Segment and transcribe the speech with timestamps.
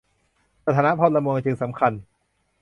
[0.65, 1.93] สถานะพลเมืองจึงสำคัญ